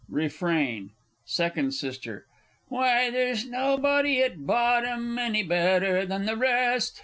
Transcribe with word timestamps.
Refrain. 0.09 0.93
Second 1.25 1.67
S. 1.79 1.99
Why, 2.69 3.11
there's 3.11 3.47
nobody 3.47 4.23
at 4.23 4.47
bottom 4.47 5.19
any 5.19 5.43
better 5.43 6.07
than 6.07 6.25
the 6.25 6.35
rest! 6.35 6.99